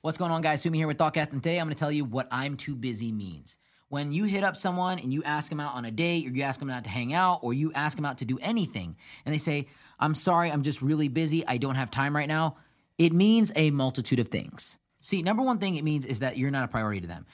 What's 0.00 0.16
going 0.16 0.30
on, 0.30 0.42
guys? 0.42 0.62
Sumi 0.62 0.78
here 0.78 0.86
with 0.86 0.96
Thoughtcast, 0.96 1.32
and 1.32 1.42
today 1.42 1.58
I'm 1.58 1.66
going 1.66 1.74
to 1.74 1.78
tell 1.78 1.90
you 1.90 2.04
what 2.04 2.28
I'm 2.30 2.56
too 2.56 2.76
busy 2.76 3.10
means. 3.10 3.56
When 3.88 4.12
you 4.12 4.26
hit 4.26 4.44
up 4.44 4.56
someone 4.56 5.00
and 5.00 5.12
you 5.12 5.24
ask 5.24 5.50
them 5.50 5.58
out 5.58 5.74
on 5.74 5.84
a 5.84 5.90
date, 5.90 6.24
or 6.24 6.30
you 6.30 6.44
ask 6.44 6.60
them 6.60 6.70
out 6.70 6.84
to 6.84 6.90
hang 6.90 7.12
out, 7.12 7.40
or 7.42 7.52
you 7.52 7.72
ask 7.72 7.96
them 7.96 8.04
out 8.04 8.18
to 8.18 8.24
do 8.24 8.38
anything, 8.40 8.96
and 9.26 9.34
they 9.34 9.38
say, 9.38 9.66
I'm 9.98 10.14
sorry, 10.14 10.52
I'm 10.52 10.62
just 10.62 10.82
really 10.82 11.08
busy, 11.08 11.44
I 11.44 11.58
don't 11.58 11.74
have 11.74 11.90
time 11.90 12.14
right 12.14 12.28
now, 12.28 12.58
it 12.96 13.12
means 13.12 13.50
a 13.56 13.72
multitude 13.72 14.20
of 14.20 14.28
things. 14.28 14.78
See, 15.02 15.22
number 15.22 15.42
one 15.42 15.58
thing 15.58 15.74
it 15.74 15.82
means 15.82 16.06
is 16.06 16.20
that 16.20 16.38
you're 16.38 16.52
not 16.52 16.62
a 16.62 16.68
priority 16.68 17.00
to 17.00 17.08
them. 17.08 17.26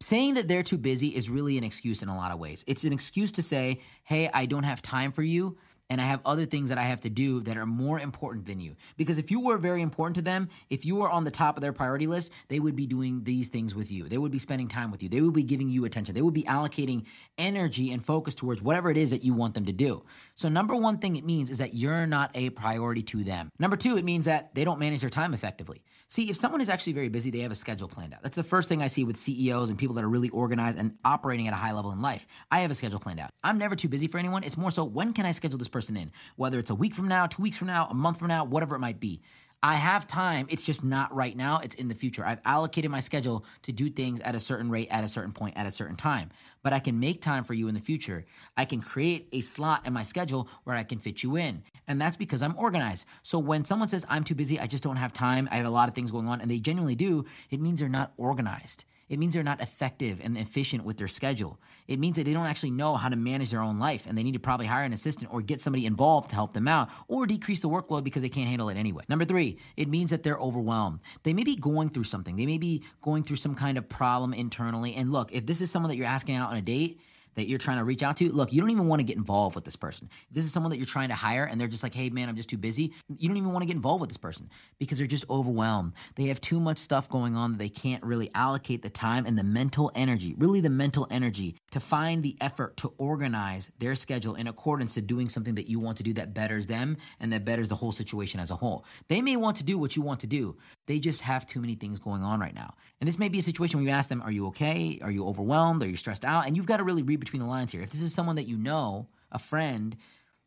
Saying 0.00 0.34
that 0.34 0.48
they're 0.48 0.62
too 0.62 0.78
busy 0.78 1.08
is 1.08 1.28
really 1.28 1.58
an 1.58 1.64
excuse 1.64 2.02
in 2.02 2.08
a 2.08 2.16
lot 2.16 2.32
of 2.32 2.38
ways. 2.38 2.64
It's 2.66 2.84
an 2.84 2.94
excuse 2.94 3.32
to 3.32 3.42
say, 3.42 3.82
hey, 4.04 4.30
I 4.32 4.46
don't 4.46 4.64
have 4.64 4.80
time 4.80 5.12
for 5.12 5.22
you 5.22 5.58
and 5.90 6.00
I 6.00 6.04
have 6.04 6.20
other 6.24 6.44
things 6.44 6.68
that 6.68 6.78
I 6.78 6.82
have 6.82 7.00
to 7.00 7.10
do 7.10 7.40
that 7.42 7.56
are 7.56 7.66
more 7.66 7.98
important 7.98 8.44
than 8.46 8.60
you. 8.60 8.76
Because 8.96 9.18
if 9.18 9.30
you 9.30 9.40
were 9.40 9.56
very 9.56 9.80
important 9.80 10.16
to 10.16 10.22
them, 10.22 10.48
if 10.68 10.84
you 10.84 10.96
were 10.96 11.10
on 11.10 11.24
the 11.24 11.30
top 11.30 11.56
of 11.56 11.62
their 11.62 11.72
priority 11.72 12.06
list, 12.06 12.30
they 12.48 12.60
would 12.60 12.76
be 12.76 12.86
doing 12.86 13.24
these 13.24 13.48
things 13.48 13.74
with 13.74 13.90
you. 13.90 14.08
They 14.08 14.18
would 14.18 14.30
be 14.30 14.38
spending 14.38 14.68
time 14.68 14.90
with 14.90 15.02
you. 15.02 15.08
They 15.08 15.20
would 15.20 15.34
be 15.34 15.42
giving 15.42 15.70
you 15.70 15.84
attention. 15.84 16.14
They 16.14 16.22
would 16.22 16.34
be 16.34 16.42
allocating 16.44 17.06
energy 17.38 17.92
and 17.92 18.04
focus 18.04 18.34
towards 18.34 18.60
whatever 18.60 18.90
it 18.90 18.96
is 18.96 19.10
that 19.10 19.24
you 19.24 19.32
want 19.32 19.54
them 19.54 19.64
to 19.64 19.72
do. 19.72 20.04
So, 20.34 20.48
number 20.48 20.76
one 20.76 20.98
thing 20.98 21.16
it 21.16 21.24
means 21.24 21.50
is 21.50 21.58
that 21.58 21.74
you're 21.74 22.06
not 22.06 22.30
a 22.34 22.50
priority 22.50 23.02
to 23.04 23.24
them. 23.24 23.50
Number 23.58 23.76
two, 23.76 23.96
it 23.96 24.04
means 24.04 24.26
that 24.26 24.54
they 24.54 24.64
don't 24.64 24.78
manage 24.78 25.00
their 25.00 25.10
time 25.10 25.32
effectively. 25.32 25.82
See, 26.10 26.30
if 26.30 26.36
someone 26.36 26.62
is 26.62 26.70
actually 26.70 26.94
very 26.94 27.08
busy, 27.10 27.30
they 27.30 27.40
have 27.40 27.50
a 27.50 27.54
schedule 27.54 27.86
planned 27.86 28.14
out. 28.14 28.22
That's 28.22 28.36
the 28.36 28.42
first 28.42 28.68
thing 28.68 28.82
I 28.82 28.86
see 28.86 29.04
with 29.04 29.18
CEOs 29.18 29.68
and 29.68 29.78
people 29.78 29.94
that 29.96 30.04
are 30.04 30.08
really 30.08 30.30
organized 30.30 30.78
and 30.78 30.96
operating 31.04 31.48
at 31.48 31.52
a 31.52 31.56
high 31.56 31.72
level 31.72 31.92
in 31.92 32.00
life. 32.00 32.26
I 32.50 32.60
have 32.60 32.70
a 32.70 32.74
schedule 32.74 32.98
planned 32.98 33.20
out. 33.20 33.30
I'm 33.44 33.58
never 33.58 33.76
too 33.76 33.88
busy 33.88 34.06
for 34.06 34.16
anyone. 34.16 34.42
It's 34.42 34.56
more 34.56 34.70
so 34.70 34.84
when 34.84 35.12
can 35.12 35.26
I 35.26 35.32
schedule 35.32 35.58
this 35.58 35.68
person 35.68 35.77
in? 35.80 36.10
Whether 36.36 36.58
it's 36.58 36.70
a 36.70 36.74
week 36.74 36.94
from 36.94 37.08
now, 37.08 37.26
two 37.26 37.42
weeks 37.42 37.56
from 37.56 37.68
now, 37.68 37.86
a 37.90 37.94
month 37.94 38.18
from 38.18 38.28
now, 38.28 38.44
whatever 38.44 38.74
it 38.76 38.80
might 38.80 39.00
be. 39.00 39.22
I 39.60 39.74
have 39.74 40.06
time. 40.06 40.46
It's 40.50 40.62
just 40.62 40.84
not 40.84 41.12
right 41.12 41.36
now. 41.36 41.58
It's 41.58 41.74
in 41.74 41.88
the 41.88 41.94
future. 41.94 42.24
I've 42.24 42.40
allocated 42.44 42.92
my 42.92 43.00
schedule 43.00 43.44
to 43.62 43.72
do 43.72 43.90
things 43.90 44.20
at 44.20 44.36
a 44.36 44.40
certain 44.40 44.70
rate, 44.70 44.86
at 44.88 45.02
a 45.02 45.08
certain 45.08 45.32
point, 45.32 45.56
at 45.56 45.66
a 45.66 45.72
certain 45.72 45.96
time. 45.96 46.30
But 46.62 46.72
I 46.72 46.78
can 46.78 47.00
make 47.00 47.20
time 47.20 47.42
for 47.42 47.54
you 47.54 47.66
in 47.66 47.74
the 47.74 47.80
future. 47.80 48.24
I 48.56 48.66
can 48.66 48.80
create 48.80 49.28
a 49.32 49.40
slot 49.40 49.84
in 49.84 49.92
my 49.92 50.04
schedule 50.04 50.48
where 50.62 50.76
I 50.76 50.84
can 50.84 51.00
fit 51.00 51.24
you 51.24 51.34
in. 51.34 51.64
And 51.88 52.00
that's 52.00 52.16
because 52.16 52.40
I'm 52.40 52.56
organized. 52.56 53.04
So 53.24 53.40
when 53.40 53.64
someone 53.64 53.88
says, 53.88 54.06
I'm 54.08 54.22
too 54.22 54.36
busy, 54.36 54.60
I 54.60 54.68
just 54.68 54.84
don't 54.84 54.96
have 54.96 55.12
time, 55.12 55.48
I 55.50 55.56
have 55.56 55.66
a 55.66 55.70
lot 55.70 55.88
of 55.88 55.94
things 55.94 56.12
going 56.12 56.28
on, 56.28 56.40
and 56.40 56.48
they 56.48 56.60
genuinely 56.60 56.94
do, 56.94 57.24
it 57.50 57.60
means 57.60 57.80
they're 57.80 57.88
not 57.88 58.12
organized. 58.16 58.84
It 59.08 59.18
means 59.18 59.34
they're 59.34 59.42
not 59.42 59.62
effective 59.62 60.20
and 60.22 60.36
efficient 60.36 60.84
with 60.84 60.98
their 60.98 61.08
schedule. 61.08 61.58
It 61.86 61.98
means 61.98 62.16
that 62.16 62.24
they 62.24 62.34
don't 62.34 62.46
actually 62.46 62.72
know 62.72 62.96
how 62.96 63.08
to 63.08 63.16
manage 63.16 63.50
their 63.50 63.62
own 63.62 63.78
life 63.78 64.06
and 64.06 64.16
they 64.16 64.22
need 64.22 64.34
to 64.34 64.38
probably 64.38 64.66
hire 64.66 64.84
an 64.84 64.92
assistant 64.92 65.32
or 65.32 65.40
get 65.40 65.60
somebody 65.60 65.86
involved 65.86 66.30
to 66.30 66.36
help 66.36 66.52
them 66.52 66.68
out 66.68 66.88
or 67.08 67.26
decrease 67.26 67.60
the 67.60 67.68
workload 67.68 68.04
because 68.04 68.22
they 68.22 68.28
can't 68.28 68.48
handle 68.48 68.68
it 68.68 68.76
anyway. 68.76 69.04
Number 69.08 69.24
three, 69.24 69.58
it 69.76 69.88
means 69.88 70.10
that 70.10 70.22
they're 70.22 70.38
overwhelmed. 70.38 71.00
They 71.22 71.32
may 71.32 71.44
be 71.44 71.56
going 71.56 71.88
through 71.88 72.04
something. 72.04 72.36
They 72.36 72.46
may 72.46 72.58
be 72.58 72.82
going 73.00 73.22
through 73.22 73.36
some 73.36 73.54
kind 73.54 73.78
of 73.78 73.88
problem 73.88 74.34
internally. 74.34 74.94
And 74.94 75.10
look, 75.10 75.32
if 75.32 75.46
this 75.46 75.60
is 75.60 75.70
someone 75.70 75.88
that 75.88 75.96
you're 75.96 76.06
asking 76.06 76.36
out 76.36 76.50
on 76.50 76.56
a 76.56 76.62
date, 76.62 77.00
that 77.38 77.48
you're 77.48 77.58
trying 77.58 77.78
to 77.78 77.84
reach 77.84 78.02
out 78.02 78.16
to, 78.16 78.30
look, 78.32 78.52
you 78.52 78.60
don't 78.60 78.70
even 78.70 78.88
want 78.88 79.00
to 79.00 79.04
get 79.04 79.16
involved 79.16 79.54
with 79.54 79.64
this 79.64 79.76
person. 79.76 80.08
If 80.28 80.34
this 80.34 80.44
is 80.44 80.52
someone 80.52 80.70
that 80.70 80.76
you're 80.76 80.86
trying 80.86 81.08
to 81.08 81.14
hire 81.14 81.44
and 81.44 81.60
they're 81.60 81.68
just 81.68 81.82
like, 81.82 81.94
hey, 81.94 82.10
man, 82.10 82.28
I'm 82.28 82.36
just 82.36 82.48
too 82.48 82.58
busy, 82.58 82.92
you 83.16 83.28
don't 83.28 83.36
even 83.36 83.52
want 83.52 83.62
to 83.62 83.66
get 83.66 83.76
involved 83.76 84.00
with 84.00 84.10
this 84.10 84.16
person 84.16 84.50
because 84.78 84.98
they're 84.98 85.06
just 85.06 85.28
overwhelmed. 85.30 85.92
They 86.16 86.24
have 86.24 86.40
too 86.40 86.58
much 86.58 86.78
stuff 86.78 87.08
going 87.08 87.36
on 87.36 87.52
that 87.52 87.58
they 87.58 87.68
can't 87.68 88.02
really 88.02 88.30
allocate 88.34 88.82
the 88.82 88.90
time 88.90 89.24
and 89.24 89.38
the 89.38 89.44
mental 89.44 89.92
energy, 89.94 90.34
really 90.36 90.60
the 90.60 90.70
mental 90.70 91.06
energy, 91.10 91.54
to 91.70 91.80
find 91.80 92.22
the 92.22 92.36
effort 92.40 92.76
to 92.78 92.92
organize 92.98 93.70
their 93.78 93.94
schedule 93.94 94.34
in 94.34 94.48
accordance 94.48 94.94
to 94.94 95.00
doing 95.00 95.28
something 95.28 95.54
that 95.54 95.68
you 95.68 95.78
want 95.78 95.96
to 95.98 96.02
do 96.02 96.12
that 96.14 96.34
betters 96.34 96.66
them 96.66 96.96
and 97.20 97.32
that 97.32 97.44
betters 97.44 97.68
the 97.68 97.76
whole 97.76 97.92
situation 97.92 98.40
as 98.40 98.50
a 98.50 98.56
whole. 98.56 98.84
They 99.08 99.22
may 99.22 99.36
want 99.36 99.56
to 99.58 99.64
do 99.64 99.78
what 99.78 99.94
you 99.94 100.02
want 100.02 100.20
to 100.20 100.26
do, 100.26 100.56
they 100.88 100.98
just 100.98 101.20
have 101.20 101.46
too 101.46 101.60
many 101.60 101.74
things 101.74 102.00
going 102.00 102.22
on 102.22 102.40
right 102.40 102.54
now. 102.54 102.74
And 103.00 103.06
this 103.06 103.18
may 103.18 103.28
be 103.28 103.38
a 103.38 103.42
situation 103.42 103.78
where 103.78 103.84
you 103.84 103.92
ask 103.92 104.08
them, 104.08 104.22
Are 104.22 104.32
you 104.32 104.46
okay? 104.48 104.98
Are 105.02 105.10
you 105.10 105.28
overwhelmed? 105.28 105.82
Are 105.82 105.88
you 105.88 105.96
stressed 105.96 106.24
out? 106.24 106.46
And 106.46 106.56
you've 106.56 106.66
got 106.66 106.78
to 106.78 106.84
really 106.84 107.02
read 107.02 107.20
between 107.20 107.40
the 107.40 107.48
lines 107.48 107.70
here. 107.70 107.82
If 107.82 107.90
this 107.90 108.02
is 108.02 108.12
someone 108.12 108.36
that 108.36 108.48
you 108.48 108.56
know, 108.56 109.06
a 109.30 109.38
friend, 109.38 109.94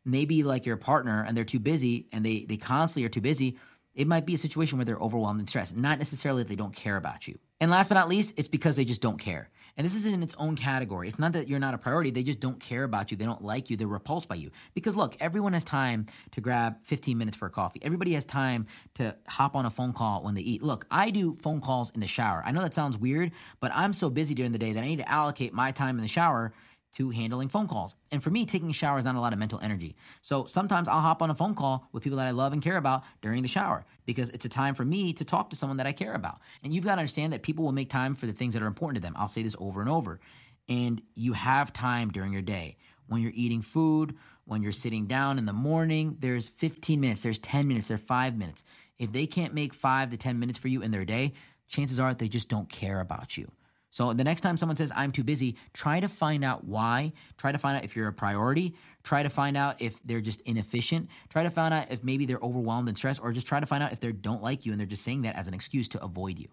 maybe 0.04 0.42
like 0.42 0.66
your 0.66 0.76
partner, 0.76 1.24
and 1.26 1.36
they're 1.36 1.44
too 1.44 1.60
busy 1.60 2.08
and 2.12 2.26
they, 2.26 2.44
they 2.44 2.56
constantly 2.56 3.06
are 3.06 3.08
too 3.08 3.20
busy, 3.20 3.56
it 3.94 4.06
might 4.06 4.26
be 4.26 4.34
a 4.34 4.38
situation 4.38 4.78
where 4.78 4.84
they're 4.84 4.96
overwhelmed 4.96 5.40
and 5.40 5.48
stressed, 5.48 5.76
not 5.76 5.98
necessarily 5.98 6.42
that 6.42 6.48
they 6.48 6.56
don't 6.56 6.74
care 6.74 6.96
about 6.96 7.28
you. 7.28 7.38
And 7.60 7.70
last 7.70 7.88
but 7.88 7.94
not 7.94 8.08
least, 8.08 8.34
it's 8.36 8.48
because 8.48 8.76
they 8.76 8.84
just 8.84 9.00
don't 9.00 9.18
care. 9.18 9.50
And 9.76 9.84
this 9.84 9.94
is 9.94 10.04
in 10.04 10.22
its 10.22 10.34
own 10.36 10.56
category. 10.56 11.08
It's 11.08 11.18
not 11.18 11.32
that 11.32 11.48
you're 11.48 11.58
not 11.58 11.74
a 11.74 11.78
priority, 11.78 12.10
they 12.10 12.22
just 12.22 12.40
don't 12.40 12.60
care 12.60 12.84
about 12.84 13.10
you. 13.10 13.16
They 13.16 13.24
don't 13.24 13.42
like 13.42 13.70
you, 13.70 13.76
they're 13.76 13.86
repulsed 13.86 14.28
by 14.28 14.34
you. 14.34 14.50
Because 14.74 14.96
look, 14.96 15.16
everyone 15.20 15.52
has 15.52 15.64
time 15.64 16.06
to 16.32 16.40
grab 16.40 16.76
15 16.82 17.16
minutes 17.16 17.36
for 17.36 17.46
a 17.46 17.50
coffee. 17.50 17.80
Everybody 17.82 18.14
has 18.14 18.24
time 18.24 18.66
to 18.94 19.16
hop 19.28 19.54
on 19.54 19.64
a 19.64 19.70
phone 19.70 19.92
call 19.92 20.22
when 20.22 20.34
they 20.34 20.42
eat. 20.42 20.62
Look, 20.62 20.86
I 20.90 21.10
do 21.10 21.36
phone 21.42 21.60
calls 21.60 21.90
in 21.90 22.00
the 22.00 22.06
shower. 22.06 22.42
I 22.44 22.50
know 22.50 22.62
that 22.62 22.74
sounds 22.74 22.98
weird, 22.98 23.32
but 23.60 23.70
I'm 23.74 23.92
so 23.92 24.10
busy 24.10 24.34
during 24.34 24.52
the 24.52 24.58
day 24.58 24.72
that 24.72 24.82
I 24.82 24.86
need 24.86 24.98
to 24.98 25.08
allocate 25.08 25.54
my 25.54 25.70
time 25.70 25.96
in 25.96 26.02
the 26.02 26.08
shower 26.08 26.52
to 26.96 27.10
handling 27.10 27.48
phone 27.48 27.68
calls. 27.68 27.94
And 28.10 28.22
for 28.22 28.30
me, 28.30 28.44
taking 28.44 28.70
a 28.70 28.74
shower 28.74 28.98
is 28.98 29.04
not 29.04 29.14
a 29.14 29.20
lot 29.20 29.32
of 29.32 29.38
mental 29.38 29.58
energy. 29.60 29.96
So 30.20 30.44
sometimes 30.46 30.88
I'll 30.88 31.00
hop 31.00 31.22
on 31.22 31.30
a 31.30 31.34
phone 31.34 31.54
call 31.54 31.88
with 31.92 32.02
people 32.02 32.18
that 32.18 32.26
I 32.26 32.30
love 32.30 32.52
and 32.52 32.62
care 32.62 32.76
about 32.76 33.02
during 33.22 33.42
the 33.42 33.48
shower 33.48 33.84
because 34.04 34.30
it's 34.30 34.44
a 34.44 34.48
time 34.48 34.74
for 34.74 34.84
me 34.84 35.12
to 35.14 35.24
talk 35.24 35.50
to 35.50 35.56
someone 35.56 35.78
that 35.78 35.86
I 35.86 35.92
care 35.92 36.14
about. 36.14 36.40
And 36.62 36.72
you've 36.72 36.84
got 36.84 36.96
to 36.96 37.00
understand 37.00 37.32
that 37.32 37.42
people 37.42 37.64
will 37.64 37.72
make 37.72 37.88
time 37.88 38.14
for 38.14 38.26
the 38.26 38.32
things 38.32 38.54
that 38.54 38.62
are 38.62 38.66
important 38.66 38.96
to 38.96 39.02
them. 39.02 39.14
I'll 39.16 39.28
say 39.28 39.42
this 39.42 39.56
over 39.58 39.80
and 39.80 39.88
over. 39.88 40.20
And 40.68 41.02
you 41.14 41.32
have 41.32 41.72
time 41.72 42.10
during 42.10 42.32
your 42.32 42.42
day. 42.42 42.76
When 43.08 43.20
you're 43.20 43.32
eating 43.34 43.62
food, 43.62 44.16
when 44.44 44.62
you're 44.62 44.72
sitting 44.72 45.06
down 45.06 45.38
in 45.38 45.46
the 45.46 45.52
morning, 45.52 46.16
there's 46.20 46.48
15 46.48 47.00
minutes, 47.00 47.22
there's 47.22 47.38
10 47.38 47.68
minutes, 47.68 47.88
there's 47.88 48.00
five 48.00 48.36
minutes. 48.36 48.64
If 48.98 49.12
they 49.12 49.26
can't 49.26 49.54
make 49.54 49.74
five 49.74 50.10
to 50.10 50.16
10 50.16 50.38
minutes 50.38 50.58
for 50.58 50.68
you 50.68 50.82
in 50.82 50.90
their 50.90 51.04
day, 51.04 51.32
chances 51.68 51.98
are 51.98 52.14
they 52.14 52.28
just 52.28 52.48
don't 52.48 52.68
care 52.68 53.00
about 53.00 53.36
you. 53.36 53.50
So 53.92 54.12
the 54.12 54.24
next 54.24 54.40
time 54.40 54.56
someone 54.56 54.76
says, 54.76 54.90
I'm 54.94 55.12
too 55.12 55.22
busy, 55.22 55.56
try 55.72 56.00
to 56.00 56.08
find 56.08 56.44
out 56.44 56.64
why. 56.64 57.12
Try 57.36 57.52
to 57.52 57.58
find 57.58 57.76
out 57.76 57.84
if 57.84 57.94
you're 57.94 58.08
a 58.08 58.12
priority. 58.12 58.74
Try 59.04 59.22
to 59.22 59.28
find 59.28 59.56
out 59.56 59.80
if 59.80 60.00
they're 60.04 60.20
just 60.20 60.40
inefficient. 60.40 61.08
Try 61.28 61.44
to 61.44 61.50
find 61.50 61.72
out 61.72 61.92
if 61.92 62.02
maybe 62.02 62.26
they're 62.26 62.40
overwhelmed 62.42 62.88
and 62.88 62.96
stressed, 62.96 63.22
or 63.22 63.32
just 63.32 63.46
try 63.46 63.60
to 63.60 63.66
find 63.66 63.82
out 63.82 63.92
if 63.92 64.00
they 64.00 64.10
don't 64.10 64.42
like 64.42 64.66
you 64.66 64.72
and 64.72 64.80
they're 64.80 64.86
just 64.86 65.04
saying 65.04 65.22
that 65.22 65.36
as 65.36 65.46
an 65.46 65.54
excuse 65.54 65.88
to 65.90 66.02
avoid 66.02 66.38
you. 66.38 66.48